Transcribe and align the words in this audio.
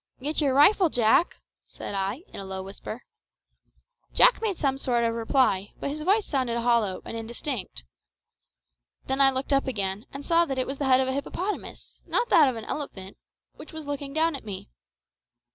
"Get 0.19 0.41
your 0.41 0.55
rifle, 0.55 0.89
Jack!" 0.89 1.35
said 1.67 1.93
I, 1.93 2.23
in 2.29 2.39
a 2.39 2.43
low 2.43 2.63
whisper. 2.63 3.03
Jack 4.15 4.41
made 4.41 4.57
some 4.57 4.79
sort 4.79 5.03
of 5.03 5.13
reply, 5.13 5.73
but 5.79 5.91
his 5.91 6.01
voice 6.01 6.25
sounded 6.25 6.57
hollow 6.59 7.03
and 7.05 7.15
indistinct. 7.15 7.83
Then 9.05 9.21
I 9.21 9.29
looked 9.29 9.53
up 9.53 9.67
again, 9.67 10.07
and 10.11 10.25
saw 10.25 10.45
that 10.45 10.57
it 10.57 10.65
was 10.65 10.79
the 10.79 10.85
head 10.85 11.01
of 11.01 11.07
a 11.07 11.13
hippopotamus, 11.13 12.01
not 12.07 12.29
that 12.29 12.49
of 12.49 12.55
an 12.55 12.65
elephant, 12.65 13.15
which 13.57 13.73
was 13.73 13.85
looking 13.85 14.11
down 14.11 14.35
at 14.35 14.43
me. 14.43 14.69